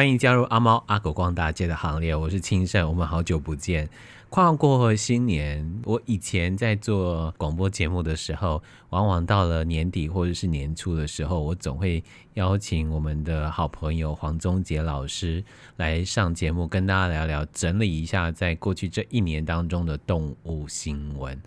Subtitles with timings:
[0.00, 3.86] 欢迎加入阿猫阿狗逛大街的行列，我是清盛，我们好久不见。
[4.30, 12.02] 跨过新年，我以前在做广播节目的时候，往往到了年底或者是年初的时候，我总会
[12.32, 15.44] 邀请我们的好朋友黄宗杰老师
[15.76, 21.38] 来上节目，跟大家聊聊，整理一下在过去这一年当中的动物新闻。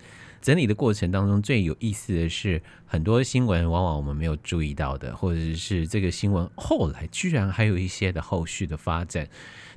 [0.44, 9.26] 整理的过程当中，最有意思的是，很多新闻往往我们没有注意到的，或者是这个新闻后来居然还有一些的后续的发展。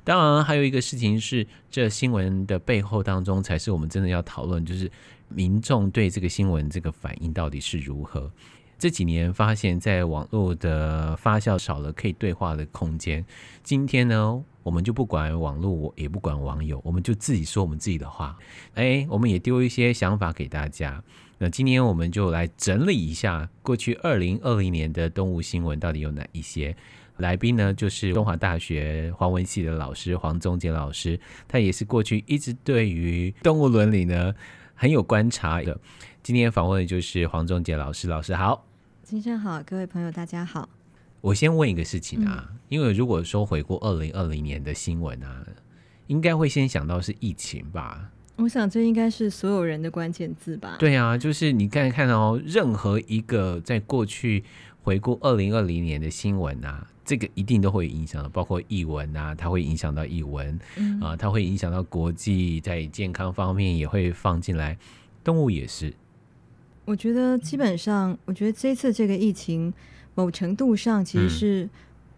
[0.03, 4.91] 当然，还有一个事情是，这新闻的背后当中，才是我们真的要讨论，就是
[5.29, 8.29] 民众对这个新闻这个反应到底是如何。
[8.77, 13.25] 这几年发现，在网络的发酵少了可以对话的空间。
[13.63, 18.37] 今天呢，我们就不管网络，我也不管网友，我们就自己说我们自己的话。
[18.73, 21.01] 哎，我们也丢一些想法给大家。
[21.37, 26.75] 那今天我们就来整理一下过去二零二零年的动物新闻到底有哪一些。
[27.15, 34.35] 来宾呢，就是东华大学黄文系的老师黄宗杰老师，他也是过去一直对于动物伦理呢
[34.75, 35.79] 很有观察的。
[36.21, 38.67] 今天访问的就是黄宗杰老师，老师好。
[39.05, 40.67] 先生好，各位朋友大家好。
[41.21, 45.45] 我先问一个事情啊，嗯、因为如果说回顾二零二零年的新闻啊，
[46.07, 48.11] 应该会先想到是疫情吧？
[48.37, 50.75] 我想这应该是所有人的关键字吧？
[50.77, 54.43] 对啊，就是你刚才看到、哦、任何一个在过去
[54.83, 64.77] 回顾二零二零年的新闻啊，这个一定都会影响到，包括译文啊，它会影响到译文、嗯、啊，它会影响到国际，在健康方面也会放进来，
[65.23, 65.91] 动物也是。
[66.85, 69.73] 我觉得基本上，我觉得这次这个疫情，
[70.17, 71.69] 某程度上其实是，嗯、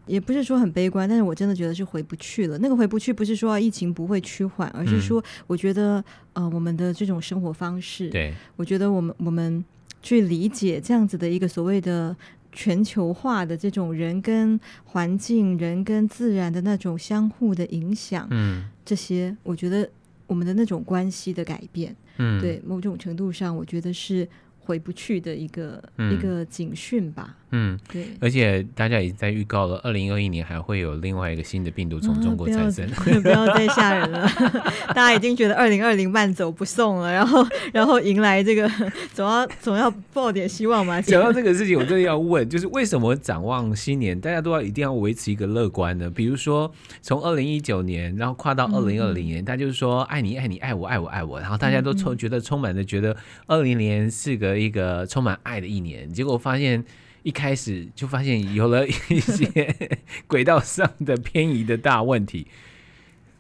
[0.08, 2.58] 也不是说很悲观，但是我真的觉得是回不去了。
[2.59, 6.01] 那个回不去，不是说疫情不会趋缓，而是说，我觉得，
[6.31, 9.62] 呃，我们的这种生活方式，对，我觉得我们我们
[10.01, 12.16] 去理解这样子的一个所谓的
[12.53, 19.90] 全球化的这种人跟环境、人跟自然的那种相互的影响，嗯，这些，我觉得
[20.25, 24.25] 我们的那种关系的改变，嗯，对，某种程度上，我觉得是。
[24.59, 27.36] 回不去的一个、嗯、一个警讯吧。
[27.52, 28.06] 嗯，对。
[28.20, 32.88] 而且大家已经在预告了，二零二一年还会有另外一个新的病毒从中国产生。
[33.08, 34.30] 嗯、 不要再吓人了，
[34.94, 37.44] 大家已经觉得二零二零慢走不送了，然后
[37.74, 38.70] 然后迎来这个
[39.14, 41.02] 总要总要抱点希望嘛。
[41.02, 46.08] 讲到这个事情，我真的要问，就是为什么展望新年，大家都要一定要维持一个乐观呢？
[46.08, 46.72] 比如说
[47.02, 54.59] 从二零一九年，然后跨到二零二零年，大家就是说爱你爱你爱我爱我爱我，然后大家都充觉得充满了觉得二零年是个。
[54.59, 56.84] 一个充满爱的一年，结果发现
[57.24, 59.90] 一开始就发现有了一些
[60.28, 62.47] 轨道上的偏移的大问题。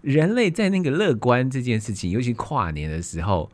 [0.01, 3.51] 人类在那个乐观这件事情，尤其跨年的时候。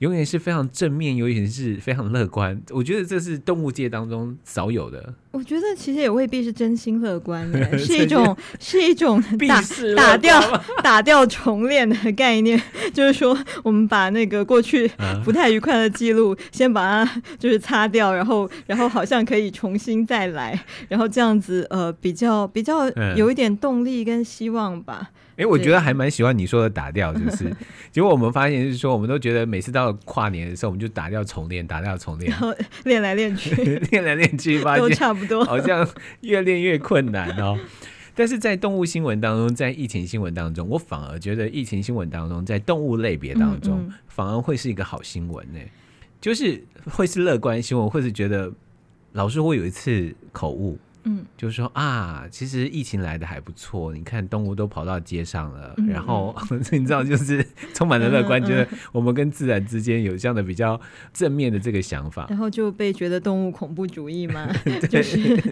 [0.00, 2.60] 永远是非常正面，永远是非常乐观。
[2.70, 5.14] 我觉得这是动物界当中少有的。
[5.30, 9.62] 我觉得其实也未必是真心乐观的， 是一种是一种打
[9.94, 12.60] 打掉 打掉重练的概念。
[12.92, 14.90] 就是说，我们把那个过去
[15.24, 25.10] 不太愉快的记录，先把它就是擦掉，然后然后好像可以重新再来，然后这样子呃比较比较有一点动力跟希望吧。
[25.40, 27.50] 哎，我觉得还蛮喜欢你说的打掉，就是
[27.90, 33.54] 结果我们发现是说，我们都觉得每次到跨年的时候，我们就打掉重练，打掉重练，然后练来练去，
[33.90, 35.88] 练来练去，发现都差不多，好像
[36.20, 37.58] 越练越困难哦。
[38.14, 45.58] 但是在动物新闻当中，在疫情新闻当中，我反而觉得疫情新闻当中，在动物类别当中，嗯嗯反而会是一个好新闻呢，
[46.20, 48.52] 就是会是乐观新闻，或是觉得
[49.12, 50.78] 老师会有一次口误。
[51.04, 56.34] 嗯，就是说啊，其实疫情来的还不错，你看动物都跑到街上了，嗯、然后
[56.72, 60.80] 你知道，就是 充满了乐观，嗯、觉得我们跟自然之间有这样的比较
[61.12, 64.46] 正面的这个想法，然后就被觉得动物恐怖主义嘛，
[64.90, 65.42] 就是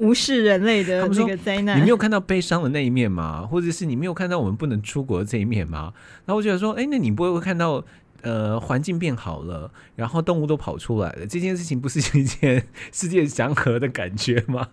[0.00, 1.78] 无视人类的这个灾难。
[1.78, 3.46] 你没有看到悲伤的那一面吗？
[3.46, 5.92] 或者是你没有看到我们不能出国的这一面吗？
[6.24, 7.84] 然后我觉得说，哎，那你不会看到
[8.22, 14.68] 呃环境变好了，然后动物都跑出来了，这件事情不是一件世界祥和的感觉吗？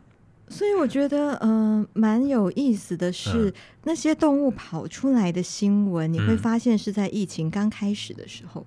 [0.52, 3.54] 所以我觉得，嗯、呃，蛮有意思的是，嗯、
[3.86, 8.66] 那些动物跑出来的新闻，你会发现是在疫情刚开始的时候。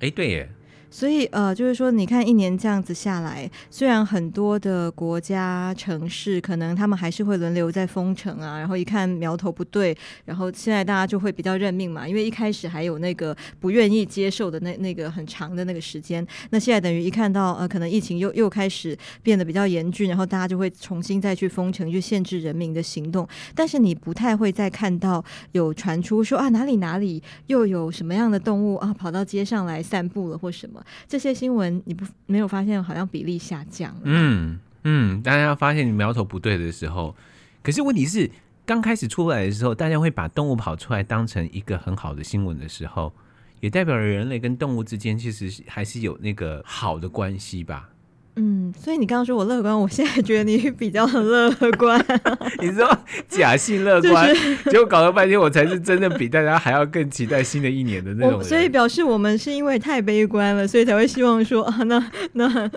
[0.00, 0.48] 哎、嗯，对耶。
[0.92, 9.96] 所以呃，就是说，你看一年这样子下来，虽然很多的国家城市可能他们还是会轮流在封城啊，然后一看苗头不对，
[10.26, 30.81] 然后现在大家就会比较认命嘛，因为一开始还有那个不愿意接受的那那个很长的那个时间，那现在等于一看到呃，可能疫情又又开始变得比较严峻，然后大家就会重新再去封城，去限制人民的行动，但是你不太会再看到有传出说啊哪里哪里又有什么样的动物啊跑到街上来散步了或什么。
[31.08, 33.94] 这些新闻你不没有发现好像比例下降？
[34.04, 37.14] 嗯嗯，大家发现你苗头不对的时候，
[37.62, 38.30] 可是问题是
[38.66, 43.12] 刚开始出来的时候，大家会把动物跑出来当成一个很好的新闻的时候，
[43.60, 47.88] 也代表了人类跟动物之间其实还是有那个好的关系吧。
[48.36, 52.02] 嗯，所以你刚刚说我乐观，我现在觉得你 比较乐观。
[52.60, 52.88] 你说
[53.28, 58.42] 假性乐观，就是、结果搞了半天，我才是真的比大家还要更期待新的一年的那种。
[58.42, 62.70] 所以表示我们是因为太悲观了，所以才会希望说啊，那那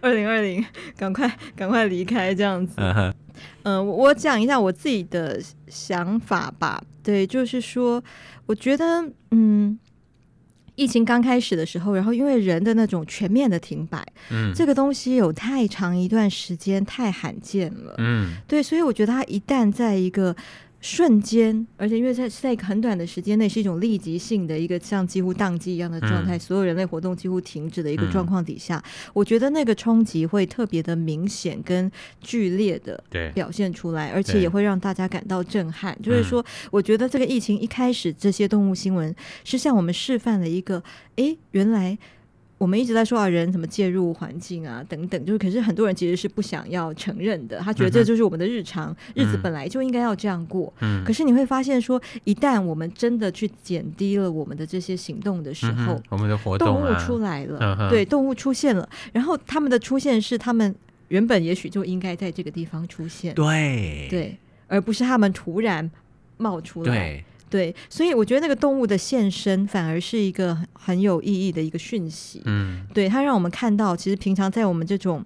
[0.00, 0.64] 二零二零
[0.96, 2.72] 赶快赶快离开这样子。
[2.76, 3.12] 嗯、uh-huh.
[3.64, 5.38] 呃，我讲一下我自己的
[5.68, 6.82] 想法吧。
[7.02, 8.02] 对，就是说，
[8.46, 9.78] 我觉得嗯。
[10.82, 20.34] 疫情刚开始的时候，然后因为人的那种全面的停摆，嗯，这个东西有太长一段时间太罕见了，嗯，对，所以我觉得它一旦在一个。
[20.82, 31.90] 瞬间，而且因为在在一个很短的时间内，是一种立即性的一个像几乎宕机一样的状态，嗯，所有人类活动几乎停止的一个状况底下，嗯，我觉得那个冲击会特别的明显跟
[32.20, 33.02] 剧烈的
[33.32, 35.96] 表现出来，而且也会让大家感到震撼。
[36.02, 39.14] 就是说，我觉得这个疫情一开始，这些动物新闻
[39.44, 40.82] 是向我们示范了一个，
[41.14, 41.96] 诶，原来。
[42.62, 50.72] 我们一直在说啊，人怎么介入环境啊，等等，就是可是很多人其实是不想要承认的，他觉得这就是我们的日常，嗯、日子本来就应该要这样过。
[50.78, 51.04] 嗯。
[51.04, 60.72] 可是你会发现说，一旦我们真的去减低了我们的这些行动的时候，嗯、我们的活动、啊、动物出来了、嗯，对，动物出现了，然后他们的出现是他们
[61.08, 64.38] 原本也许就应该在这个地方出现，对对，
[64.68, 65.90] 而不是他们突然
[66.36, 66.94] 冒出来。
[66.94, 67.24] 对。
[67.52, 72.40] 对，所以我觉得那个动物的现身反而是一个很很有意义的一个讯息。
[72.46, 75.22] 嗯，对，它让我们看到，其实平常在我们这种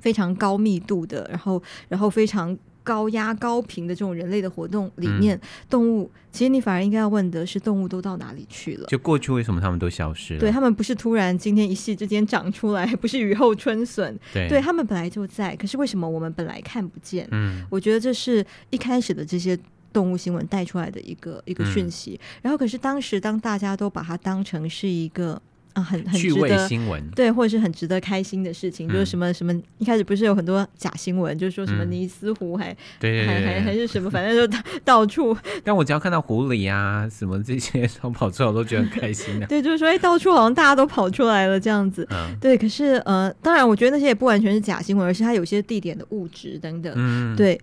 [0.00, 8.86] 非常高密度的，然后然后非常高压高频的这种人类的活动里面，嗯、动物其实你反而应该要问的是，动物都到哪里去了？
[8.86, 10.40] 就过去为什么他们都消失了？
[10.40, 14.18] 对，他们不是突然今天一夕之间长出来， 不是雨后春笋。
[14.32, 17.28] 对，对他们本来就在，可是为什么我们本来看不见？
[17.30, 19.58] 嗯，我觉得这是一开始的这些。
[19.92, 25.40] 动物新闻带出来的一个一个讯息，嗯，然后可是当时当大家都把它当成是一个
[25.74, 35.36] 啊很很值得新闻，对，或者是很值得开心的事情，嗯，就是什么什么一开始不是有很多假新闻，就是说什么尼斯湖还，对，还还还是什么，反正就到 到处。
[35.64, 39.48] 但我只要看到狐狸啊什么这些 都跑出来，我都觉得很开心的，啊。
[39.48, 42.06] 对，就是说哎，到处好像大家都跑出来了这样子。
[42.10, 46.92] 嗯，对，可是呃，当然我觉得那些也不完全是假新闻，而是它有些地点的物质等等。
[46.96, 47.58] 嗯，对。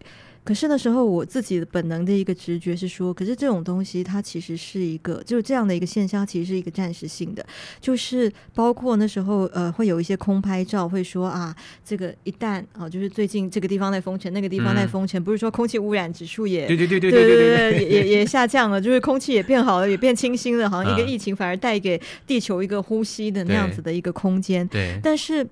[0.50, 7.46] 可是那时候，我自己的本能的一个直觉是说，可是这种东西它其实是一个，就是这样的一个现象，其实是一个暂时性的。
[7.80, 11.56] 就是包括那时候，呃，会有一些空拍照，会说啊，
[11.86, 24.68] 这个一旦啊，就是最近这个地方在封城，那个地方在封城，嗯、不是说空气污染指数也对对对对对对对，对，对也也 下降了，就是空气也变好了，也变清新了，好像一个疫情反而带给地球一个呼吸的那样子的一个空间。
[24.68, 25.48] 对，但是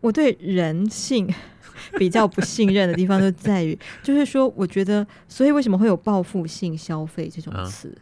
[0.00, 1.28] 我对人性。
[1.98, 7.92] 比较不信任的地方就在于，就是说，我觉得，所以为什么会有报复性消费这种词？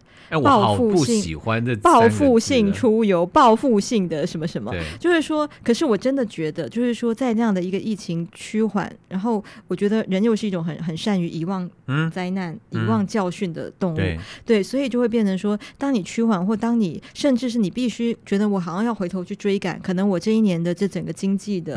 [0.43, 1.39] 报复性
[1.81, 4.71] 报复性出游，报复性的什么什么？
[5.01, 11.67] 就是说，可是我真的觉得，就是说，在那样的一个疫情趋缓，然后我觉得人又是一种很很善于遗忘
[12.13, 21.75] 灾难、嗯、遗忘教训的动物，对，对，所以就会变成说，当你趋缓，或当你甚至是你必须觉得我好像要回头去追赶，可能我这一年的这整个经济的。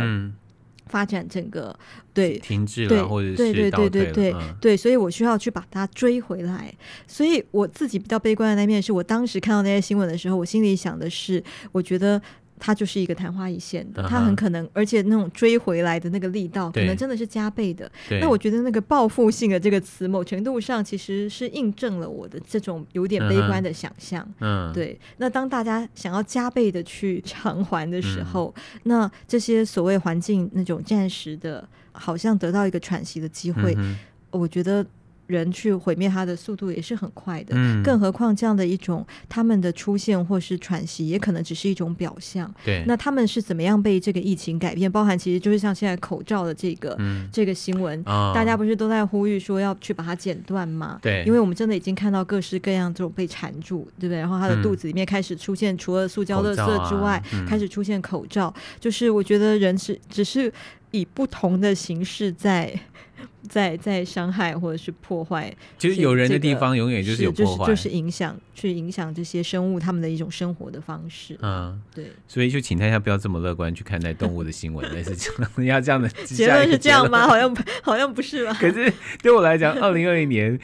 [0.91, 1.73] 嗯发展整个
[2.13, 6.73] 对停滞了，或者是对对对对对、嗯、对，所以我需要去把它追回来。
[7.07, 12.21] 所以我自己比较悲观的那面，是我当时看到那些新闻的时候，我心里想的是，我觉得。
[12.63, 17.91] 它就是一个昙花一现的，它很可能，而且那种追回来的那个力道，可能真的是加倍的。
[18.21, 24.23] 那我觉得那个报复性的这个词，某程度上其实是印证了我的这种有点悲观的想象。
[24.39, 24.97] 嗯，对。
[25.17, 33.97] 那当大家想要加倍的去偿还的时候，嗯、那这些所谓环境那种暂时的，好像得到一个喘息的机会，嗯、
[34.29, 34.85] 我觉得。
[35.31, 42.53] 人去毁灭它的速度也是很快的，嗯，更何况这样的一种他们的出现或是喘息，也可能只是一种表象。
[42.65, 44.91] 对，那他们是怎么样被这个疫情改变？
[44.91, 50.99] 包含其实就是像现在口罩的这个、嗯、这个新闻、哦，大家不是都在呼吁说要去把它剪断吗？
[51.01, 54.19] 对，因为我们真的已经看到各式各样这种被缠住，对不对？
[54.19, 58.53] 然后他的肚子里面开始出现，除了塑胶垃圾之外、啊嗯，开始出现口罩。
[58.79, 60.51] 就是我觉得人是只是
[60.91, 62.77] 以不同的形式在。
[63.49, 71.37] 在在伤害或者是破坏，其实有人的地方永远就是有破坏，就是就是影响去影响这些生物他们的一种生活的方式。
[71.41, 77.27] 嗯，对，所以就请大家不要这么乐观去看待动物的新闻，类似这样， 要这样的 结论是这样吗？
[77.27, 78.53] 好像好像不是吧？
[78.59, 80.59] 可是对我来讲，二零二零年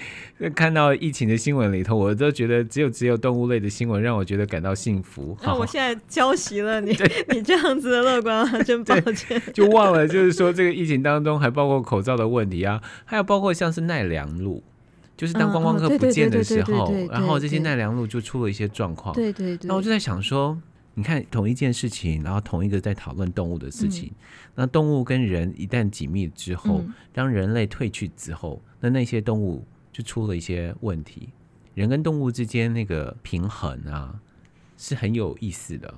[0.53, 5.35] 看到疫情的新闻里头，我都觉得只有只有动物类的新闻让我觉得感到幸福。
[5.41, 6.95] 那我现在浇熄了你
[7.29, 12.75] 你这样子的乐观啊，真抱歉，就忘了就是说这个疫情当中还包括口罩的问题啊。
[12.75, 14.61] 啊，还有包括像是奈良路，
[15.15, 19.15] 就是当观光客不见的时候，然后这些奈良路就出了一些状况。
[19.15, 19.67] 对对对。
[19.67, 20.61] 那我就在想说，
[20.95, 24.15] 你看同一件事情，然后同一个在讨论动物的事情，嗯、
[24.55, 31.29] 那动物跟人一旦紧密之后，嗯、当人类退去之后，那那些动物就出了一些问题。
[31.73, 34.19] 人跟动物之间那个平衡啊，
[34.77, 35.93] 是很有意思的。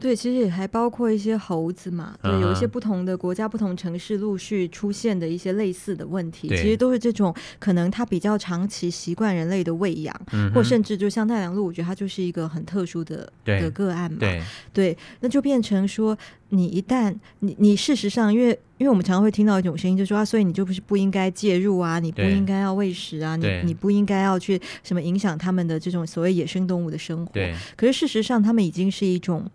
[0.00, 14.18] 对，其实也还包括一些猴子嘛，对，有一些不同的国家、不同城市陆续出现的一些类似的问题，其实都是这种可能它比较长期习惯人类的喂养，嗯、或甚至就像奈良鹿，我觉得它就是一个很特殊的的个案嘛。
[14.18, 16.16] 对，对，那就变成说，
[16.48, 27.32] 你一旦你你事实上，因为因为我们常常会听到一种声音，就说啊，所以你就不是不应该介入啊，你不应该要喂食啊，你你不应该要去什么影响他们的这种所谓野生动物的生活。
[27.32, 29.48] 对，可是事实上，他们已经是一种。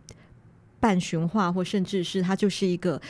[0.80, 3.02] 半驯化，或甚至是它就是一个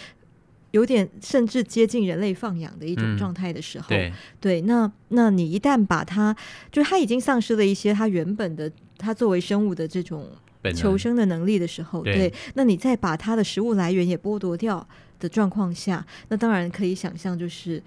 [0.71, 6.35] 有点甚至接近人类放养的一种状态的时候，嗯、对，对，那那你一旦把它，
[6.71, 10.27] 就它已经丧失了一些它原本的它作为生物的这种
[10.75, 14.87] 求生的能力的时候，对，对，那你再把它的食物来源也剥夺掉
[15.19, 17.81] 的状况下，那当然可以想象，就是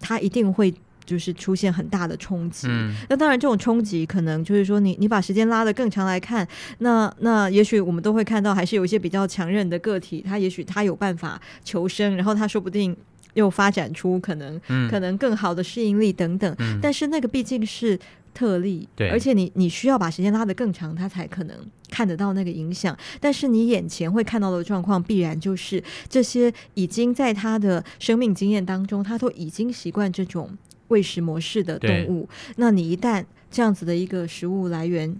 [0.00, 0.74] 它一定会。
[1.08, 6.46] 就是出现很大的冲击，嗯、那当然这种冲击可能就是说你你把时间拉得更长来看，
[6.80, 12.94] 那那也许我们都会看到还是有一些比较强韧的个体，他也许他有办法求生，然后他说不定
[13.32, 17.98] 又发展出可能、嗯、可能更好的适应力等等，嗯、但是那个毕竟是
[18.34, 21.56] 特例，对，而且你你需要把时间拉得更长，他才可能
[21.90, 30.50] 看得到那个影响，但是你眼前会看到的状况必然就是这些已经在他的生命经验当中，他都已经习惯这种。
[30.88, 35.14] 喂食模式的动物，那你一旦这样子的一个食物来源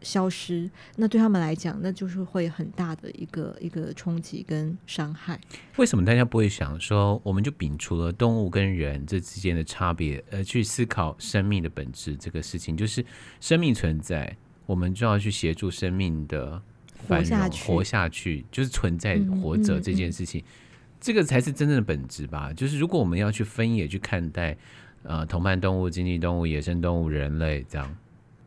[0.00, 5.38] 消失，嗯、哼那对他们来讲，那就是会很大的一个一个冲击跟伤害。
[5.76, 12.76] 为什么大家不会想说，我们就摒除了动物跟人这之间的差别，而去思考生命的本质这个事情？
[12.76, 13.04] 就是
[13.40, 14.36] 生命存在，
[14.66, 16.60] 我们就要去协助生命的
[17.06, 22.52] 活下去，活下去就是存在活着这件事情，嗯嗯嗯、这个才是真正的本质吧？
[22.52, 24.56] 就是如果我们要去分野去看待。
[25.02, 27.96] 呃，同伴动物、经济动物、野生动物、人类，这样，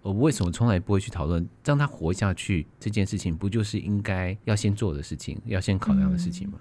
[0.01, 3.35] 我为什么从来不会去讨论让它活下去这件事情？
[3.35, 6.59] 不就是应该要先做的事情，要先考量的事情吗？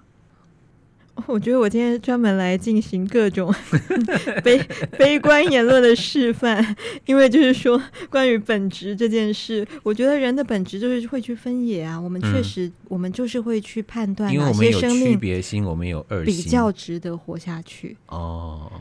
[1.14, 3.54] 嗯，我觉得我今天专门来进行各种
[4.42, 4.58] 悲
[4.96, 12.00] 悲观言论的示范，因为就是说关于本质这件事，我觉得人的本质就是会去分野啊。
[12.00, 18.72] 我们确实，嗯，我们就是会去判断哪些生命区别心，我们有二心，比较值得活下去哦。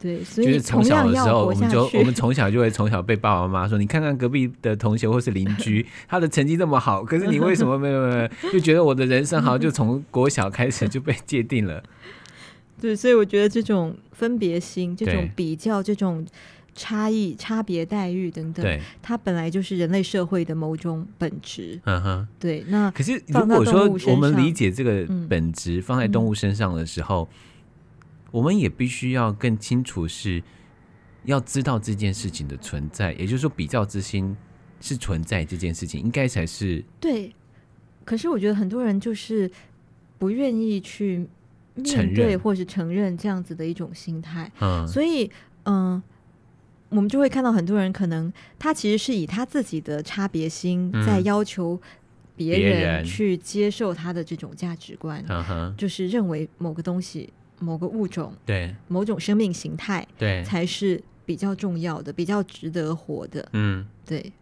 [0.00, 8.50] 对，所以从小的时候，我们就我们从小就会从小被爸爸妈妈说，你看看隔壁的同学或是邻居， 他的成绩这么好，可是你为什么没有没有？
[8.50, 11.82] 就觉得我的人生好像就从国小开始就被界定了。
[12.80, 16.26] 对，所以我觉得这种分别心、这种比较、这种
[16.74, 21.78] 差异、差别待遇等等，对它本来就是人类社会的某种本质。
[21.84, 22.64] 嗯哼，对。
[22.68, 27.28] 那可是如果说我们理解这个本质放在动物身上的时候。
[27.30, 27.36] 嗯
[28.30, 30.42] 我们也必须要更清楚，是
[31.24, 34.36] 要知道这件事情的存在，也就是说，比较之心
[34.80, 37.34] 是存在这件事情，应该才是对。
[38.04, 39.50] 可是我觉得很多人就是
[40.18, 41.28] 不愿意去
[41.74, 45.30] 面对或是承认这样子的一种心态，嗯，所以
[45.64, 46.02] 嗯、呃，
[46.88, 51.80] 我们就会看到很多人可能他其实是以他自己的差别心在要求
[52.34, 55.24] 别人去接受他的这种价值观，
[55.76, 57.32] 就是认为某个东西。
[57.60, 63.48] 某个物种，对某种生命形态，对才是比较重要的，比较值得活的。
[63.52, 64.32] 嗯，对。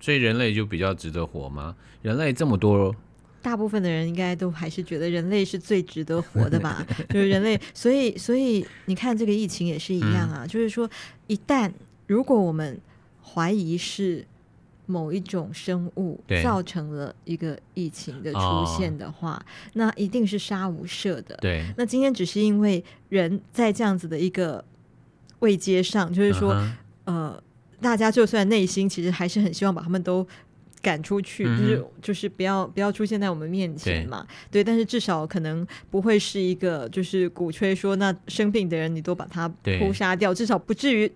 [0.00, 1.76] 所以人类就比较值得活吗？
[2.00, 2.94] 人类这么多，
[3.42, 6.86] 大部分的人应该都还是觉得人类是最值得活的吧？
[7.10, 10.88] 就是人类，所以所以你看这个疫情也是一样啊，嗯、就是说，
[11.26, 11.70] 一旦
[12.06, 12.80] 如果我们
[13.22, 14.24] 怀疑是。
[14.90, 21.36] 某一种生物造成了一个疫情的出现的话，哦、那一定是杀无赦的。
[21.42, 24.64] 对，那今天只是因为人在这样子的一个
[25.40, 26.54] 位阶上，就是说，
[27.04, 27.42] 嗯、呃，
[27.82, 30.26] 大家就算内心其实还是很希望把他们都
[30.80, 34.26] 赶出去，嗯、就是就是不要不要出现在我们面前嘛。
[34.50, 39.46] 对，对，但是至少可能不会是一个就是鼓吹说，那生病的人你都把他
[39.78, 41.12] 扑杀掉，至少不至于。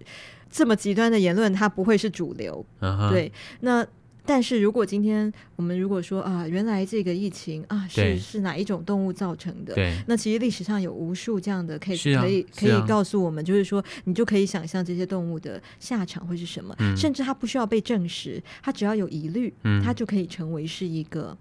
[0.52, 2.64] 这么极端的言论，它不会是主流。
[2.80, 3.11] Uh huh.
[3.11, 3.85] 对，那
[4.25, 9.75] 但是如果今天我们如果说啊，原来这个疫情啊是是哪一种动物造成的？
[9.75, 21.37] 对，那其实历史上有无数这样的 case 可以、啊、可以告诉我们，就是说你就可以想象这些动物的下场会是什么，嗯、甚至它不需要被证实，它只要有疑虑，嗯、它就可以成为是一个。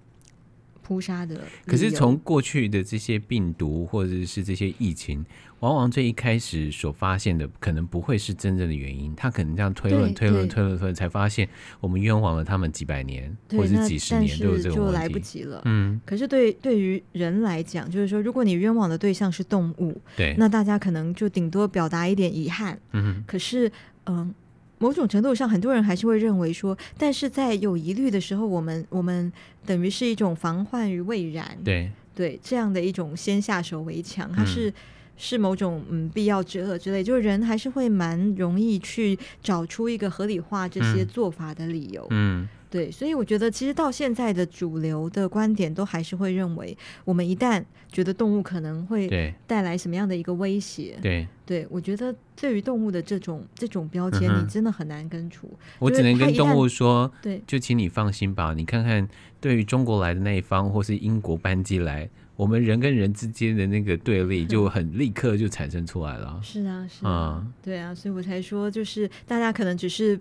[0.92, 1.40] 扑杀的。
[1.66, 5.26] 可是从过去的这些病毒或者是这些疫情，
[5.62, 11.48] 往往最一开始所发现的可能不会是真正的原因，他可能这样推论、推论、推论、推论，才发现
[11.80, 15.62] 我们冤枉了他们几百年或者是几十年都有这个问题，就来不及了。
[15.64, 22.78] 嗯，可是对对于人来讲，就是说，如果你冤枉的对象是动物，对，那大家可能就顶多表达一点遗憾。
[22.92, 23.72] 嗯，可是，
[24.08, 24.36] 嗯。
[24.82, 29.32] 某种程度上，很多人还是会认为说，但是在有疑虑的时候，我们我们
[29.66, 31.90] 等于是一种防患于未然，对。
[32.14, 34.74] 对，这样的一种先下手为强，它是、嗯、
[35.22, 42.42] 是某种嗯必要之恶之类，就是人还是会蛮容易去找出一个合理化这些做法的理由，嗯。
[42.42, 47.62] 嗯对，所以我觉得其实到现在的主流的观点都还是会认为，我们一旦
[47.92, 49.10] 觉得动物可能会
[49.46, 55.52] 带来什么样的一个威胁，对，对我觉得对于动物的这种这种标签，你真的很难根除。
[55.80, 58.54] 我只能跟动物说，对，就请你放心吧。
[58.54, 59.06] 你看看，
[59.42, 62.10] 对于中国来的那一方，或是英国班机来，
[62.42, 66.40] 我们人跟人之间的那个对立就很立刻就产生出来了。
[66.42, 70.20] 是啊，是啊，对啊，所以我才说，就是大家可能只是。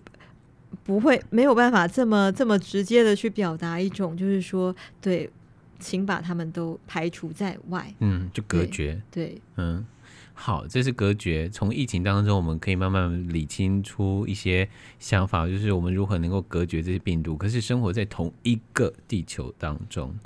[0.85, 5.29] 不会没有办法这么这么直接的去表达一种，就是说，对，
[5.81, 9.85] 请把他们都排除在外，嗯，就隔绝，对，对嗯，
[10.33, 11.49] 好，这是隔绝。
[11.49, 14.69] 从疫情当中，我们可以慢慢理清出一些
[15.01, 17.37] 想法，就是我们如何能够隔绝这些病毒。
[17.37, 20.17] 可是生活在同一个地球当中，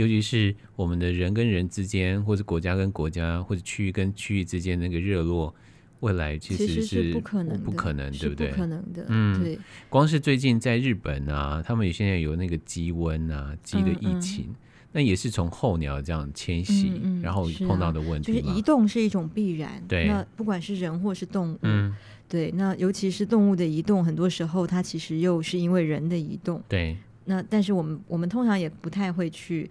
[0.00, 5.54] 尤其是我们的人跟人之间，或者国家跟国家，或者区域跟区域之间那个热络。
[6.00, 8.48] 未来其实是不可能，不可能，对不对？
[8.48, 9.58] 不可能的，嗯，对。
[9.90, 14.56] 光是最近在日本啊，他们现在有那个鸡瘟啊，鸡的疫情，嗯嗯、
[14.92, 18.34] 那也是从候鸟这样迁徙，嗯嗯、然后碰到的问题、啊。
[18.34, 20.06] 就是移动是一种必然，对。
[20.06, 21.94] 那不管是人或是动物，嗯，
[22.26, 22.50] 对。
[22.52, 26.96] 那尤其是动物的移动，很多时候它其实又是因为人的移动，对。
[27.24, 29.70] 那但是我们我们通常也不太会去。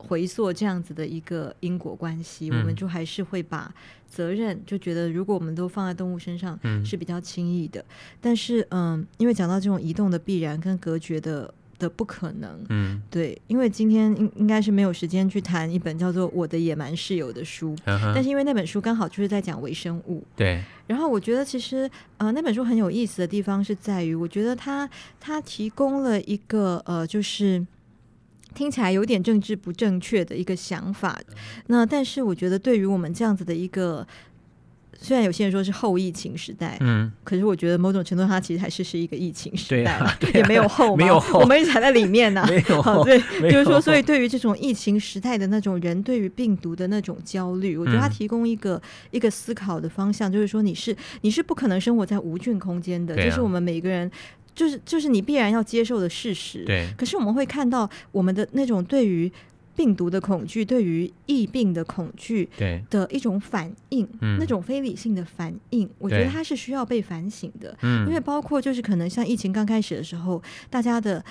[0.00, 3.74] 回溯这样子的一个因果关系，嗯、我们就还是会把
[4.08, 7.80] 责任就觉得，如果我们都放在动物身上是比较轻易的。
[7.80, 7.84] 嗯、
[8.20, 20.62] 但是，嗯，因为讲到这种移动的必然跟隔绝的的不可能，嗯，对，因为今天应应该是没有时间去谈一本叫做《我的野蛮室友》的书，嗯、但是因为那本书刚好就是在讲微生物，对。
[20.86, 24.88] 然后我觉得其实，呃，那本书很有意思的地方是在于，我觉得它
[25.20, 27.66] 它提供了一个呃，就是。
[28.54, 31.20] 听起来有点政治不正确的一个想法，
[31.66, 34.04] 那但是我觉得对于我们这样子的一个，
[35.00, 48.80] 虽然有些人说是后疫情时代，嗯，可是我觉得某种程度它其实还是是一个疫情时代，对啊，对啊，也没有后，没有后，我们一直还在里面呢， 没有后， 对，就是说，所以对于这种疫情时代的那种人对于病毒的那种焦虑，我觉得它提供一个、嗯、
[49.12, 54.10] 一个思考的方向，就是说你是你是不可能生活在无菌空间的，这、啊、是我们每个人。
[54.54, 56.64] 就是就是你必然要接受的事实。
[56.64, 56.88] 对。
[56.96, 59.30] 可是我们会看到我们的那种对于
[59.78, 67.76] 病毒的恐惧，对于疫病的恐惧，对的一种反应，那种非理性的反应，我觉得它是需要被反省的。
[67.82, 68.04] 嗯。
[68.08, 71.24] 因为包括就是可能像疫情刚开始的时候，大家的。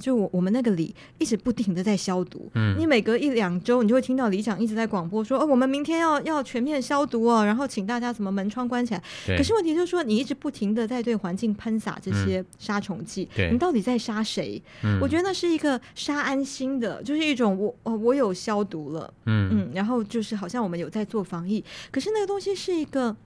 [0.00, 9.02] 就我我们那个里一直不停的在消毒，嗯，你每隔一两周，你就会听到里长一直在广播说，哦，我们明天要要全面消毒哦，然后请大家怎么门窗关起来。
[9.36, 14.62] 可是问题就是说，你一直不停的在对环境喷洒这些杀虫剂，嗯，你到底在杀谁？
[14.82, 23.16] 嗯，我觉得那是一个杀安心的，就是一种我哦我有消毒了，嗯嗯，然后就是好像我们有在做防疫，可是那个东西是一个。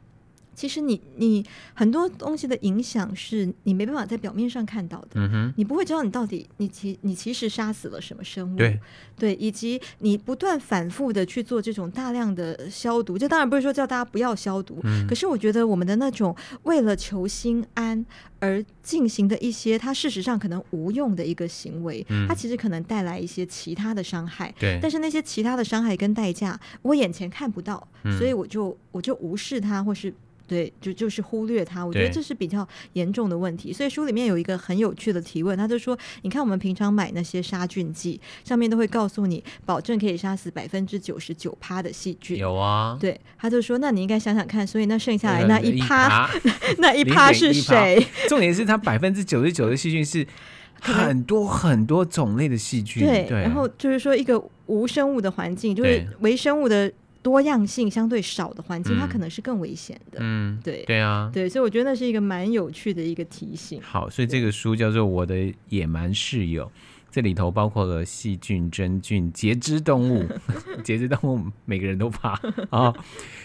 [0.57, 8.81] 其实你你很多东西的影响是你没办法在表面上看到的，嗯哼，你不会知道你到底你其你其实杀死了什么生物，对。
[9.19, 18.05] 对，以及你不断反复的去做这种大量的消毒，这当然不是说叫大家不要消毒，嗯，可是我觉得我们的那种为了求心安
[18.41, 30.13] 而进行的一些，它事实上可能无用的一个行为，嗯，它其实可能带来一些其他的伤害，对，但是那些其他的伤害跟代价我眼前看不到，嗯，所以我就我就无视它，或是。
[30.47, 33.73] 对，就就是忽略它，我觉得这是比较严重的问题。
[33.73, 46.31] 所以书里面有一个很有趣的提问，他就说：“你看我们平常买那些杀菌剂，上面都会告诉你，保证可以杀死百分之九十九趴的细菌。”有啊，对，他就说：“那你应该想想看，所以那剩下来那一趴，
[46.79, 48.07] 那一趴是谁？
[48.29, 50.27] 重点是它百分之九十九的细菌是
[50.81, 53.05] 很多很多种类的细菌。
[53.05, 56.93] 对，对，然后就是说一个无生物的环境，就是微生物的。”
[57.27, 60.19] 多样性相对少的环境，嗯，它可能是更危险的。
[60.21, 63.83] 嗯，对，对啊，对，所以我觉得那是一个蛮有趣的一个提醒。
[63.83, 66.65] 好，所以这个书叫做《我的野蛮室友》。
[67.11, 70.25] 这里头包括了细菌、真菌、节肢动物。
[70.85, 72.95] 节肢动物每个人都怕啊，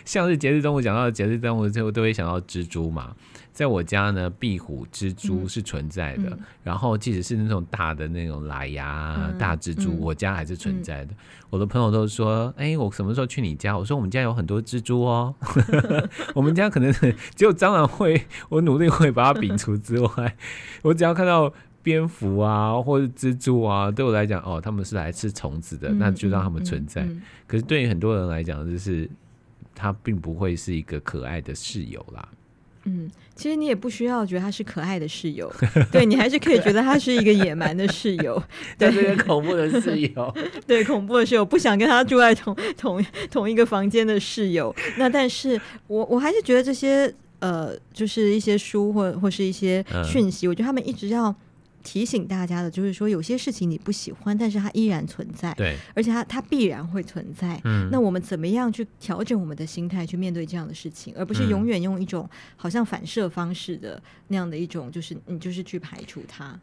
[0.06, 3.16] 像是节肢动物，讲到节肢动物最后都会想到蜘蛛嘛。
[3.54, 6.38] 在我家呢，壁虎、蜘蛛是存在的。
[6.64, 11.12] 然后，即使是那种大的那种喇牙、嗯、大蜘蛛，嗯、我家还是存在的。
[11.12, 11.18] 嗯、
[11.50, 15.36] 我的朋友都说：“哎，我什么时候去你家？”我说：“我们家有很多蜘蛛哦。
[16.34, 16.92] ”我们家可能
[17.36, 20.38] 只有蟑螂会，我努力会把它摒除之外，
[20.82, 27.04] 我只要看到蝙蝠啊或者蜘蛛啊，对我来讲，哦，他们是来吃虫子的，嗯、那就让他们存在。
[27.04, 29.10] 嗯嗯嗯、可是对于很多人来讲，就是
[29.76, 32.28] 它并不会是一个可爱的室友啦。
[32.86, 35.54] 嗯，其实你也不需要觉得他是可爱的室友，
[35.92, 38.42] 对，你还是可以觉得他是一个野蛮的室友，
[38.78, 44.76] 对，这个恐怖的室友，对，恐怖的室友，不想跟他住在同同同一个房间的室友。
[44.98, 51.36] 那但是我我还是觉得这些呃，就是一些书或或是一些讯息，嗯、我觉得他们一直要。
[51.84, 57.60] 提醒大家的就是说，有些事情你不喜欢，但是它依然存在，对，而且它它必然会存在。
[57.64, 66.60] 嗯，那我们怎么样去调整我们的心态去面对这样的事情，而不是永远用一种好像反射方式的那样的一种，就是你就是去排除它。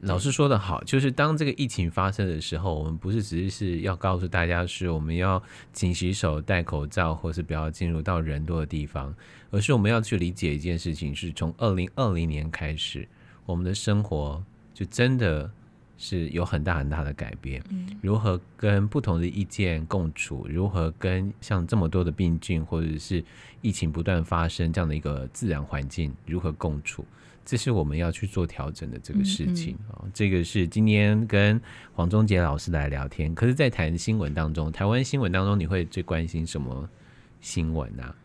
[0.00, 5.42] 老师说的好，就是当这个疫情发生的时候，我们不是只是是要告诉大家是我们要
[5.74, 9.14] 勤洗手、戴口罩，或是不要进入到人多的地方，
[9.50, 13.06] 而是我们要去理解一件事情，是从二零二零年开始，
[13.44, 14.42] 我们的生活。
[14.80, 15.50] 就真的
[15.98, 17.62] 是有很大很大的改变。
[18.00, 23.22] 如何跟不同的意见共处，如何跟像这么多的病菌或者是
[23.60, 27.04] 疫情不断发生这样的一个自然环境如何共处，
[27.44, 30.08] 这是我们要去做调整的这个事情啊。
[30.14, 31.60] 这个是今天跟
[31.92, 33.34] 黄忠杰老师来聊天。
[33.34, 36.88] 可是，在谈新闻当中，台湾新闻当中，你会最关心什么
[37.42, 38.16] 新闻啊？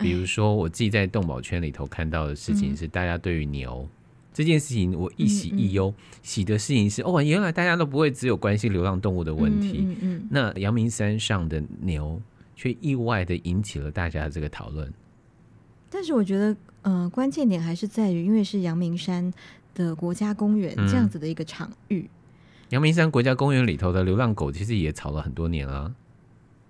[0.00, 3.88] 比如说，我自己在动保圈里头看到的事情是，大家对于牛。
[4.32, 12.20] 这件事情我一喜一忧，嗯嗯、喜的事情是哦，原来大家都不会只有关心流浪动物的问题，嗯嗯嗯、那阳明山上的牛
[12.56, 14.92] 却意外的引起了大家的这个讨论。
[15.90, 19.30] 但是我觉得，呃，关键点还是在于，因为是阳明山
[19.74, 22.08] 的国家公园这样子的一个场域。
[22.70, 25.94] 阳、嗯、明山国家公园里头的流浪狗其实也吵了很多年了。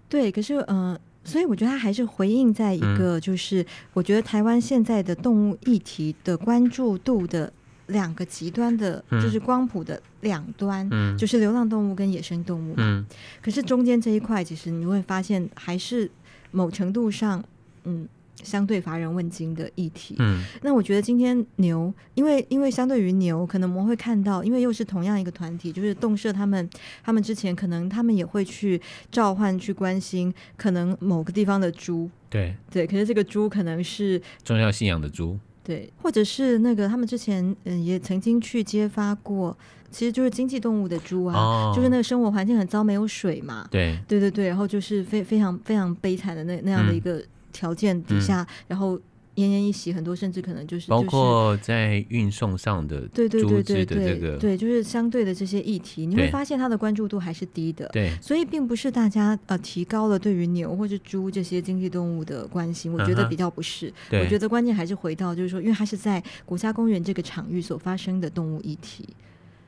[0.09, 0.99] 对，可是呃。
[1.25, 7.53] 所以我觉得他还是回应在一个，就是我觉得台湾现在的动物议题的关注度的
[7.87, 13.07] 两个极端的，就是光谱的两端，就是流浪动物跟野生动物嘛。
[13.41, 16.11] 可是中间这一块，其实你会发现还是
[16.51, 17.43] 某程度上，
[17.85, 18.09] 嗯。
[18.43, 26.69] 相对乏人问津的议题，嗯，那我觉得今天牛，因为因为相对于牛，可能我们会看到，因为又是同样一个团体，就是动社他们，
[27.03, 32.55] 他们之前可能他们也会去召唤、去关心，可能某个地方的猪，对。
[32.71, 39.57] 对，可是这个猪可能是宗教信仰的猪，对，或者是那个他们之前嗯也曾经去揭发过，
[39.91, 43.99] 其实就是经济动物的猪啊，哦、就是那个生活环境很糟，没有水嘛，对。
[44.09, 47.23] 对对对，然后就是非非常非常悲惨的那那样的一个。
[47.53, 48.97] 嗯条件底下，嗯、然后
[49.37, 57.89] 奄奄一息，很多甚至可能就是包括在运送上的对对对对对对对，对，就是相对的这些议题，你会发现它的关注度还是低的。
[57.93, 63.91] 对，所以并不是大家呃提高了对于牛或是猪这些经济动物的关心，我觉得比较不是。
[64.11, 69.09] Uh huh、我觉得关键还是回到就是说，因为它是在国家公园这个场域所发生的动物议题。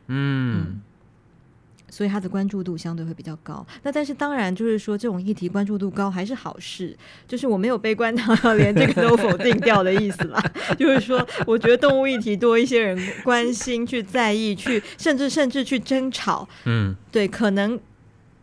[0.09, 0.67] 嗯。
[0.69, 0.83] 嗯
[1.91, 3.65] 所以他的关注度相对会比较高。
[3.83, 6.97] 那但是当然就是说，这种议题关注度高还是好事。
[7.29, 10.43] 就是我没有悲观到 连这个都否定掉的意思啦。
[10.79, 17.79] 就是说，我觉得动物议题多一些人关心、去在意、去甚至甚至去争吵，嗯，对，可能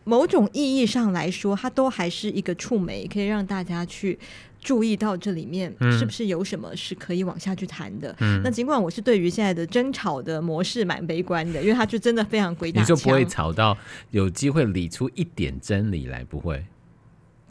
[0.04, 4.18] 某种意义上来说，它都还是一个触媒，可以让大家去。
[4.64, 8.14] 注意到这里面是不是有什么是可以往下去谈的？
[8.20, 12.84] 嗯、那尽管我是对于现在的争吵的模式蛮悲观的，因为它就真的非常鬼打墙。
[12.84, 13.76] 你就不会吵到
[14.12, 16.22] 有机会理出一点真理来？
[16.22, 16.64] 不会？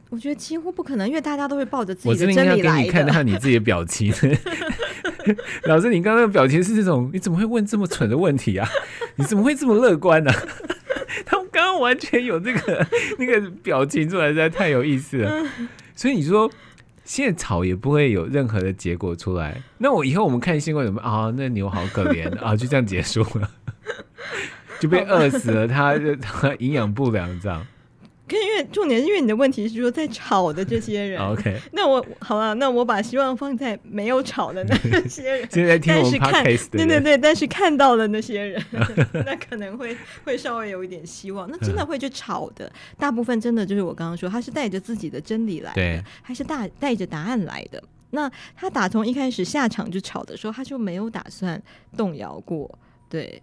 [0.08, 2.70] 我觉得几乎不可能，因为大家都会抱着自己的真理来的。
[2.70, 4.14] 我给你看到你自己的表情。
[5.68, 7.10] 老师，你刚刚的表情是这种？
[7.12, 8.66] 你怎么会问这么蠢的问题啊？
[9.18, 10.44] 你怎么会这么乐观呢、啊？
[11.82, 12.88] 完全有这个
[13.20, 15.46] 那个表情出来，实在太有意思了。
[15.96, 16.50] 所以你说。
[17.04, 19.62] 现在吵也不会有任何的结果出来。
[19.80, 21.34] 那我以后我们看新闻怎么啊？
[21.36, 23.52] 那牛好可怜啊，就这样结束了，
[24.80, 25.68] 就被饿死了。
[25.68, 27.68] 它它营养不良这样。
[28.38, 31.60] 因为重点是因为你的问题是说在吵的这些人，OK？
[31.74, 34.76] 那我好了，那我把希望放在没有吵的那
[35.08, 35.48] 些人。
[35.50, 38.64] 现在听我们 podcast 对对对，但是看到了那些人，
[39.26, 41.50] 那可能会会稍微有一点希望。
[41.50, 47.82] 那真的会去吵的，大部分真的就是我刚刚说，他是带着自己的真理来的，对还是大带着答案来的？
[48.12, 51.62] 那他打从一开始下场就吵的时候，他就没有打算
[51.98, 52.70] 动摇过，
[53.10, 53.42] 对。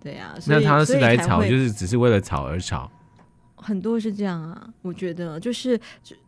[0.00, 2.88] 对呀、啊，那他是来吵，就是只是为了吵而吵。
[3.60, 5.78] 很多是这样啊，我觉得就是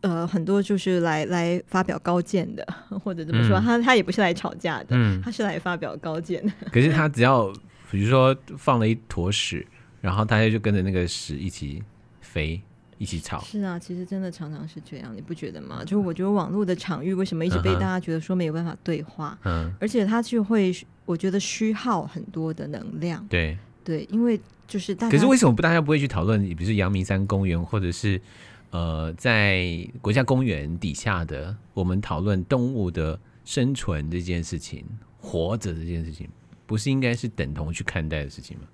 [0.00, 2.66] 呃，很多就是来来发表高见的，
[3.02, 6.52] 或者怎么说，嗯、他他也不是来吵架的，嗯、他是来发表高见的。
[6.72, 7.52] 可是他只要
[7.90, 9.66] 比如说放了一坨屎，
[10.00, 11.82] 然后大家就跟着那个屎一起
[12.20, 12.60] 飞，
[12.98, 13.40] 一起吵。
[13.40, 15.82] 是啊，其实真的常常是这样，你不觉得吗？
[15.84, 19.38] 就是我觉得网络的场域为什么一直被大家觉得说没有办法对话？
[19.44, 20.74] 嗯，而且他就会
[21.06, 23.24] 我觉得虚耗很多的能量。
[23.28, 24.40] 对对，因为。
[24.70, 26.40] 就是大，可是为什么不大家不会去讨论？
[26.54, 28.20] 比如说阳明山公园，或者是
[28.70, 29.66] 呃，在
[30.00, 34.84] 国家公园底下的，我们讨论动物的生存这件事情，
[35.18, 36.28] 活着这件事情，
[36.66, 38.64] 不是应该是等同去看待的事情吗？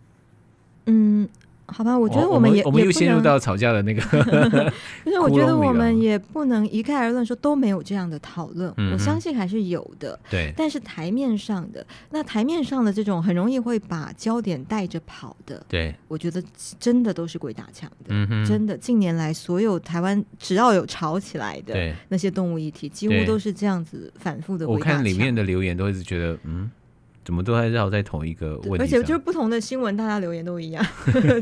[0.84, 1.28] 嗯。
[1.68, 4.00] 好吧，我觉得我们也、哦、我们又陷入到吵架的那个。
[5.04, 10.18] 可是我觉得我们也不能一概而论说都没有这样的讨论，嗯、我相信还是有的。
[10.30, 16.42] 对，但是台面上的那台面上的这种很容易会把焦点带着跑的，对，我觉得
[16.78, 18.06] 真的都是鬼打墙的。
[18.10, 24.68] 嗯哼，真的，近年来所有台湾只要有吵起来的那些动物议题，几乎都是这样子反复的。
[24.68, 26.70] 我看里面的留言都一直觉得，嗯。
[27.26, 30.86] 怎么都还绕在同一个问题，而且就是不同的新闻，大家留言都一样，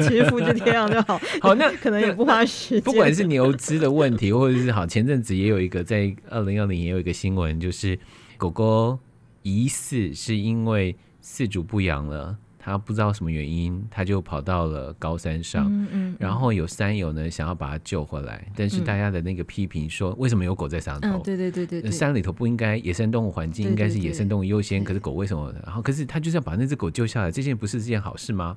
[0.00, 1.20] 其实复制贴上就好。
[1.42, 2.82] 好，那 可能也不花时间。
[2.82, 7.98] 不管是牛只的问题，或者是好，前阵子也有一个在二零二零也有一个新闻，就是
[8.38, 8.98] 狗狗
[9.42, 12.38] 疑似是因为饲主不养了。
[12.64, 21.18] 他不知道什么原因，他就跑到了高山上，嗯然后有山友呢想要把他救回来，但是大家的那个批评说，嗯、为什么有狗在上头？
[21.18, 25.52] 嗯、对对对对，山里头不应该野生动物环境应该是野生动物优先，可是狗为什么？
[25.62, 28.56] 然后可是他就是要把那只狗救下来，这件不是件好事吗？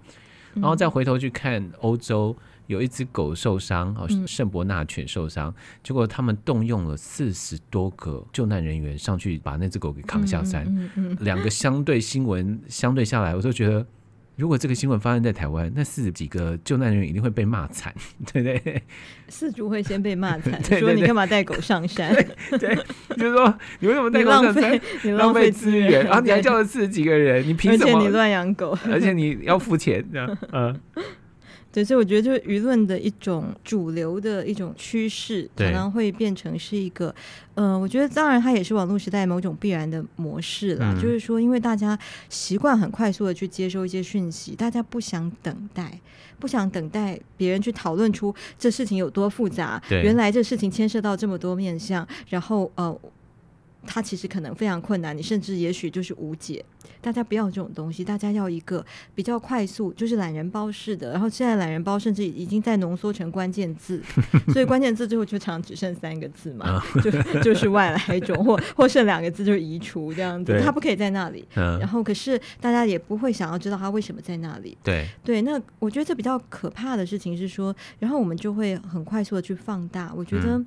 [0.53, 2.33] 然后再回头去看欧洲。
[2.67, 10.65] 有一只狗受伤，哦，圣伯纳犬受伤，嗯、结果他们动用了四十多个救难人员上去把那只狗给扛下山。
[10.65, 13.87] 嗯嗯嗯、两个相对新闻相对下来，我都觉得，
[14.37, 17.93] 如果这个新闻发生在台湾，那四十几个救难人员一定会被骂惨，
[18.31, 18.81] 对不对？
[19.29, 22.13] 四主会先被骂惨， 说你干嘛带狗上山？
[22.51, 22.75] 对，对，
[23.17, 24.79] 就是说你为什么带狗上山？
[25.01, 27.83] 你浪费资源，然后你还叫了四十几个人，你凭什么？
[27.83, 30.79] 而且你乱养狗，而且你要付钱，这样，嗯。
[31.71, 37.13] 对，所以我觉得就是舆论的一种主流的一种趋势，可能会变成是一个，
[37.55, 40.93] 嗯、呃，我觉得当然它也是网络时代某种必然的模式了。
[40.93, 41.97] 嗯、就是说，因为大家
[42.29, 45.99] 习惯很快速的去接收一些讯息，大家不想等待，
[46.39, 52.99] 不想等待别人去讨论出这事情有多复杂，对原来这事情牵涉到这么多面向，然后呃。
[53.87, 56.63] 它其实可能非常困难，你甚至也许就是无解。
[57.01, 61.11] 大家不要这种东西，大家要一个比较快速，就是懒人包式的。
[61.11, 64.01] 然后现在懒人包甚至已经在浓缩成关键字，
[64.51, 70.59] 所以关键字最后就常只剩三个字嘛，就就是外来种，或或剩两个字就是移除这样子。
[70.63, 71.47] 它不可以在那里。
[71.53, 74.77] 然后可是大家也不会想要知道它为什么在那里。
[74.83, 80.11] 对对，那我觉得这比较可怕的事情是说，然后我们就会很快速的去放大。
[80.15, 80.57] 我觉得。
[80.57, 80.65] 嗯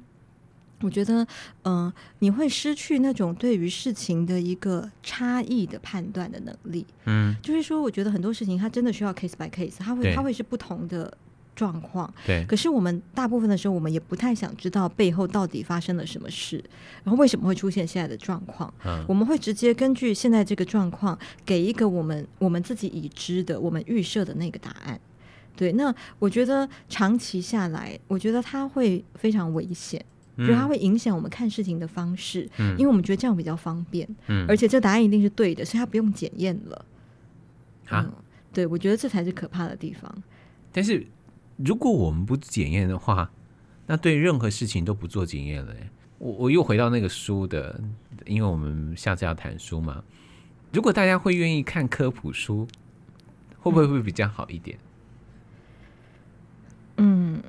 [0.82, 1.22] 我觉得，
[1.62, 6.86] 嗯、呃，你会失去那种对于事情的一个差异的判断的能力。
[7.04, 11.12] 嗯，就是说，我觉得很多事情它真的需要 case by case，它会它会是不同的
[11.54, 12.10] 状况。
[12.24, 12.42] 对。
[12.46, 16.64] 可是我们大部分的时候，我们也不太想知道背后到底发生了什么事，
[17.04, 18.72] 然后为什么会出现现在的状况。
[18.84, 19.04] 嗯。
[19.06, 24.98] 我们会直接根据现在这个状况，给一个我们我们自己已知的、我们预设的那个答案。
[25.54, 25.72] 对。
[25.72, 30.02] 那我觉得长期下来，我觉得它会非常危险。
[30.46, 36.84] 觉得它会影响我们看事情的方式，嗯，因为我们觉得这样比较方便，嗯，而且这答案一定是对的，所以它不用检验了。
[37.88, 38.12] 啊，嗯，
[38.52, 40.22] 对，我觉得这才是可怕的地方。
[40.72, 41.06] 但是
[41.56, 43.30] 如果我们不检验的话，
[43.86, 45.74] 那对任何事情都不做检验了。
[46.18, 47.80] 我我又回到那个书的，
[48.26, 50.04] 因为我们下次要谈书嘛。
[50.72, 52.68] 如果大家会愿意看科普书，
[53.58, 54.78] 会不会会比较好一点？
[56.98, 57.42] 嗯。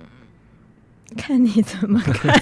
[1.17, 2.39] 看你怎么看，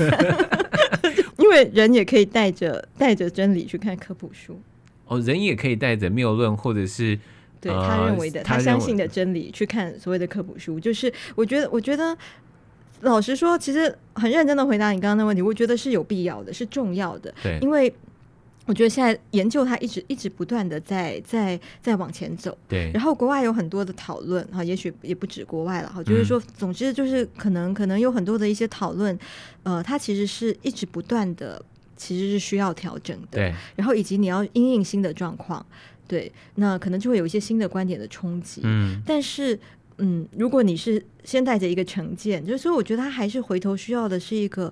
[1.37, 4.59] 因为人也可以带着带着真理去看科普书。
[5.07, 7.17] 哦，人也可以带着谬论，或者是
[7.59, 10.79] 对他认为的、呃、他相信的真理去看所谓的科普书。
[10.79, 12.17] 就是我觉得，我觉得
[13.01, 17.33] 老实说，其实很认真的回答你刚刚的问题，我觉得是有必要的，是重要的。
[17.43, 17.93] 对，因为。
[18.69, 22.91] 我觉得现在研究它一直一直不断的在在在往前走，对。
[22.93, 29.17] 然后国外有很多的讨论哈，也许也不止国外了哈，就是说，总之就是可能可能有很多的一些讨论，
[29.63, 31.59] 呃，它其实是一直不断的，
[31.97, 33.55] 其实是需要调整的，对。
[33.75, 35.65] 然后以及你要因应新的状况，
[36.07, 39.01] 对，那可能就会有一些新的观点的冲击，嗯。
[39.03, 39.59] 但是，
[39.97, 44.71] 嗯，如果你是先带着一个成见，就是所以，我觉得他还是回头需要的是一个，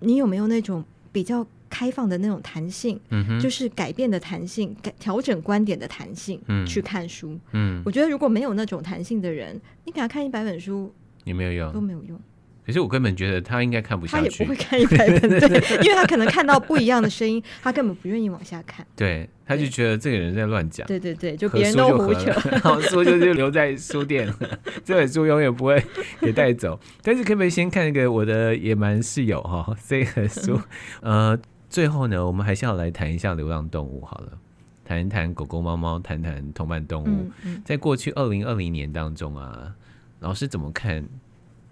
[0.00, 1.46] 你有没有那种比较。
[1.72, 3.00] 开放的那种弹性，
[3.40, 7.40] 就是改变的弹性，改调整观点的弹性，嗯，去看书。
[7.52, 12.20] 嗯，我觉得如果没有那种弹性的人，你给他看一百本书，也没有用，都没有用。
[12.64, 15.48] 可是我根本觉得他应该看不下去，他也不会看一百本，对，
[15.82, 18.86] 因为他可能看到不一样的声音，他根本不愿意往下看。
[18.94, 20.86] 对，他就觉得这个人在乱讲。
[20.86, 24.32] 对对对，就别人都胡扯， 然后书就就留在书店，
[24.84, 25.82] 这本书永远不会
[26.20, 26.78] 给带走。
[27.02, 30.60] 但是可不可以先看一个我的野蛮室友哈这个书？
[31.00, 31.36] 呃，
[31.72, 34.38] 最后呢，我们还是要来谈一下流浪动物好了，
[34.84, 37.06] 谈一谈狗狗、猫猫，谈谈同伴动物。
[37.06, 39.74] 嗯嗯、在过去二零二零年当中啊，
[40.20, 41.02] 老师怎么看？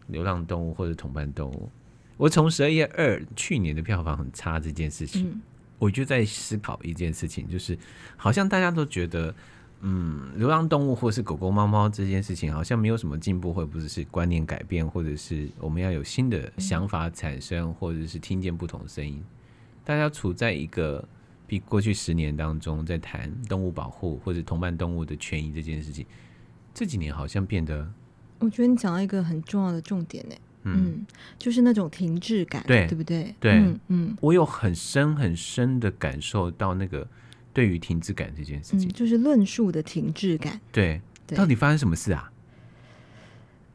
[0.07, 1.71] 流浪动物或者同伴动物，
[2.17, 5.41] 我从十二月二去年的票房很差这件事情，嗯、
[5.79, 7.79] 我就在思考一件事情，就是
[8.17, 9.33] 好像大家都觉得，
[9.83, 19.23] 嗯，流浪动物或是狗狗、猫猫这件事情好像没有什么进步，或者是观念改变，或者是我们要有新的想法产生，嗯、或者是听见不同声音。
[19.91, 21.05] 大家处在一个
[21.49, 26.07] 比过去十年当中在谈动物保护或者同伴动物的权益这件事情，
[26.73, 27.93] 这几年好像变得。
[28.39, 31.05] 我觉得你讲到一个很重要的重点呢，嗯，
[31.41, 33.35] 就是那种停滞感，对，对不对？
[33.41, 37.05] 对，嗯，嗯，我有很深很深的感受到那个
[37.53, 42.30] 对于停滞感这件事情，嗯，就是论述的停滞感，对，对，到底发生什么事啊？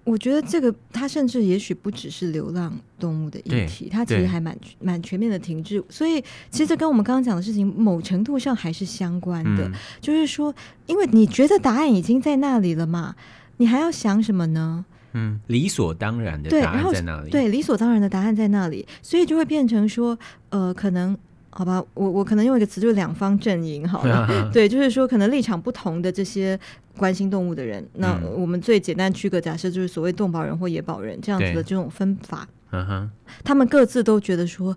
[0.05, 10.53] 我觉得这个它甚至也许不只是流浪动物的议题，它其实还蛮蛮全面的停滞，所以其实这跟我们刚刚讲的事情某程度上还是相关的，嗯，就是说，
[10.85, 13.15] 因为你觉得答案已经在那里了嘛。
[13.57, 14.85] 你还要想什么呢？
[15.13, 17.29] 嗯，理所当然的答案在那里。
[17.29, 21.17] 对，理所当然的答案在那里，所以就会变成说，呃，可能
[21.57, 26.59] 好吧，我我可能用一个词，就是两方阵营，好了， 对，就是说可能立场不同的这些
[26.97, 33.09] 关心动物的人，那我们最简单区隔假设就是所谓动保人或野保人这样子的这种分法，嗯哼，
[33.41, 34.75] 他们各自都觉得说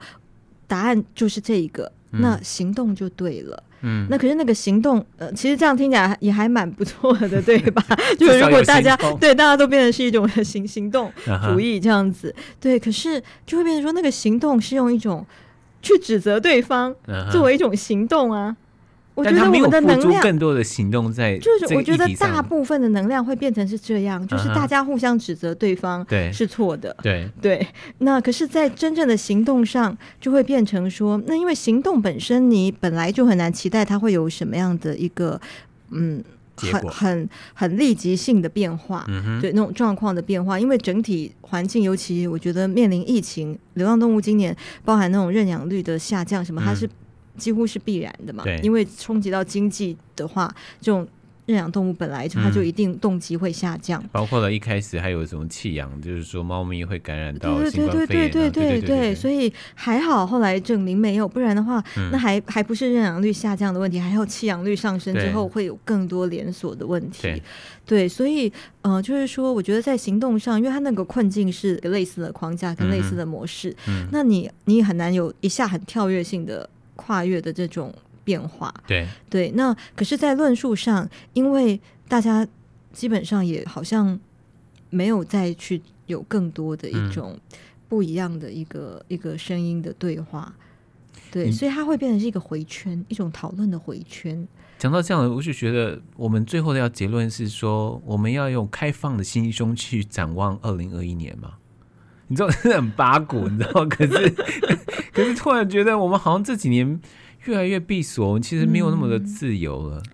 [0.69, 3.65] 答案就是这一个，那行动就对了。
[3.81, 7.83] 嗯，那可是那个行动，呃，其实这样听起来也还蛮不错的， 对吧？
[8.19, 11.13] 就是如果大家对大家都变成是一种行行动
[11.45, 12.43] 主义这样子，uh.
[12.61, 15.25] 对，可是就会变成说那个行动是用一种
[15.83, 16.95] 去指责对方
[17.31, 18.57] 作为一种行动啊。
[19.15, 27.29] 我觉得我们的能量更多的行动在，就是我觉得大部分的能量会变成是这样，就是大家互相指责对方是错的，对。
[27.43, 27.67] 对。
[27.99, 35.41] 那可是，在真正的行动上，就会变成说，那因为行动本身，你本来就很难期待它会有什么样的一个
[35.91, 36.23] 嗯，
[36.59, 39.07] 很很很立即性的变化，
[39.41, 46.89] 对那种状况的变化，因为整体环境，尤其我觉得面临疫情，流浪动物今年包含那种认养率的下降，什么它是。
[47.39, 48.59] 几乎是必然的嘛，对。
[48.65, 51.07] 因为冲击到经济的话，这种
[51.49, 54.05] 认养动物本来就它就一定动机会下降。
[54.13, 58.31] 包括了一开始还有什么弃养，就是说猫咪会感染到新冠肺炎。
[58.31, 67.23] 对对对对对对对，所以还好后来证明没有，不然的话，嗯、那还还不是认养率下降的问题，还有弃养率上升之后会有更多连锁的问题。
[67.23, 67.43] 对，
[67.87, 73.75] 对，所以呃，就是说，我觉得在行动上，因为它那个困境是类似的框架跟类似的模式，
[74.13, 76.69] 那你你很难有一下很跳跃性的。
[77.01, 77.95] 跨越的这种
[78.29, 82.47] 变化，对对，那可是，在论述上，因为大家
[82.93, 84.21] 基本上也好像
[84.91, 87.39] 没有再去有更多的一种
[87.89, 90.55] 不一样的一个、嗯、一个声音的对话，
[91.31, 94.47] 对，所以它会变成是一个回圈，一种讨论的回圈。
[94.77, 101.55] 讲到这样，我就觉得我们最后的要结论是说，我们要用开放的心胸去展望二零二一年嘛。
[102.31, 103.87] 你知道很八股，你知道？
[103.87, 104.29] 可是，
[105.15, 107.01] 可是突然觉得我们好像这几年
[107.49, 110.03] 越来越闭锁，其实没有那么的自由了。
[110.05, 110.11] 嗯、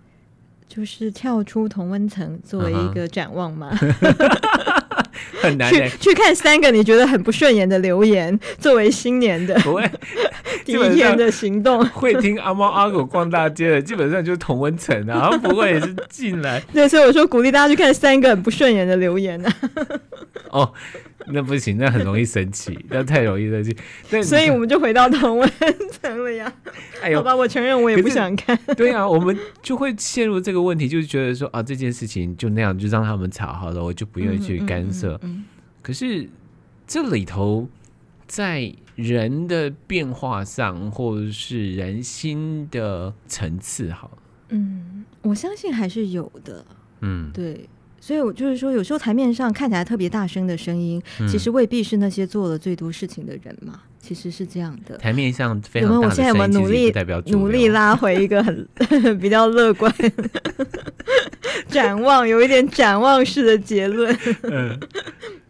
[0.68, 3.70] 就是跳出同温层作为一个展望嘛，
[5.42, 9.90] 很难、欸、去去看三个你觉得很不顺眼的留言，作为新年的 不会
[10.64, 11.84] 第一天的行动。
[11.86, 16.60] 会听阿猫阿狗逛大街的，基本上就是同温层啊，然后不会也是进来。
[16.72, 19.52] 对，所以我说鼓励大家去看三个很不顺眼的留言啊。
[20.50, 20.72] 哦。
[21.26, 23.76] 那不行，那很容易生气，那太容易生气。
[24.22, 25.50] 所以我们就回到同温
[25.90, 26.52] 层了呀。
[27.02, 28.58] 哎呦，好吧，我承认我也不想看。
[28.76, 35.14] 对啊，我们就会陷入这个问题，就是觉得说啊，这件事情就那样，就让他们吵好了，我就不愿意去干涉。
[35.14, 35.44] 嗯嗯嗯嗯、
[35.82, 36.28] 可是
[36.86, 37.68] 这里头
[38.26, 44.10] 在人的变化上，或者是人心的层次，好，
[44.50, 46.64] 嗯，我相信还是有的。
[47.00, 47.68] 嗯，对。
[48.06, 53.80] 所以，我就是说，有时候台面上看起来特别大声的声音，嗯、其实未必是那些做了最多事情的人嘛。
[53.98, 54.98] 其实是这样的。
[54.98, 56.92] 台面上非常大的声音，我们努力
[57.28, 58.68] 努力拉回一个很
[59.18, 59.90] 比较乐观
[61.68, 64.14] 展望，有一点展望式的结论。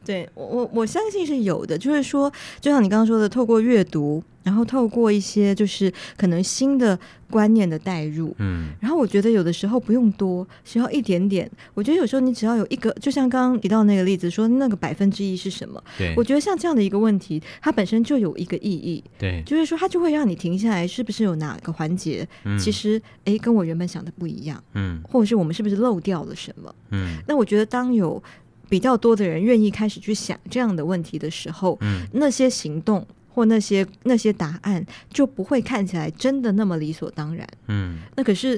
[0.05, 4.23] 对我我我相信是有的，就是说，就像你刚刚说的，透过阅读。
[4.45, 6.97] 然后透过一些就是可能新的
[7.31, 11.51] 观念的带入，嗯，然后我觉得有的时候不用多，需要一点点。
[11.73, 15.83] 我觉得有时候你只要有一个，就像刚刚提到那个例子，说那个百分之一是什么？
[15.99, 26.75] 对，我觉得像这样的一个问题，它本身就有一个意义，对，就是说它就会让你停下来，是不是有哪个环节，嗯、其实哎跟我原本想的不一样，嗯，或者是我们是不是漏掉了什么？
[26.91, 28.23] 嗯，那我觉得当有
[28.69, 33.07] 比较多的人愿意开始去想这样的问题的时候，嗯，那些行动。
[33.35, 37.45] 或那些那些答案就不会看起来真的那么理所当然。
[37.67, 38.57] 嗯，那可是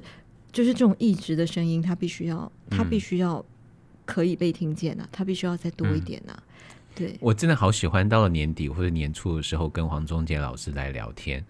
[0.53, 3.43] 就是这种意志的声音，它必须要，它必须要
[4.05, 6.37] 可以被听见啊，它必须要再多一点啊。
[6.37, 6.43] 嗯、
[6.95, 11.43] 对，我真的好喜欢到了年底或者年初的时候跟黄宗杰老师来聊天，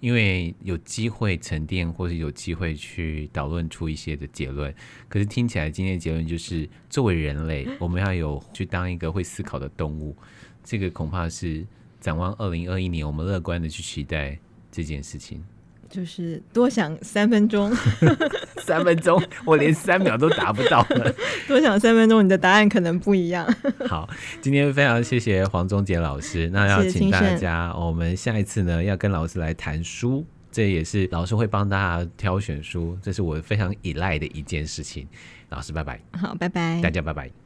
[0.00, 4.74] 因为有机会沉淀，或者有机会去导论出一些的结论。
[5.06, 10.16] 可是听起来今天的结论就是，作为人类，我们要有去当一个会思考的动物，
[10.64, 11.66] 这个恐怕是。
[12.00, 14.38] 展望二零二一年，我们乐观的去期待
[14.72, 15.44] 这件事情。
[15.88, 17.74] 就是多想三分钟，
[18.62, 21.12] 三分钟，我连三秒都达不到了。
[21.48, 23.44] 多想三分钟，你的答案可能不一样。
[23.88, 24.08] 好，
[24.40, 26.48] 今天非常谢谢黄宗杰老师。
[26.50, 35.08] 那要请大家，我们下一次呢要跟老师来谈书，这也是老师会帮大家挑选书，这是我非常依赖的一件事情。
[35.48, 36.00] 老师，拜拜。
[36.12, 37.30] 好，拜拜，大家拜拜。